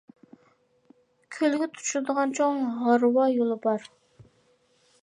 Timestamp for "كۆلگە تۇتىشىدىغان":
1.35-2.35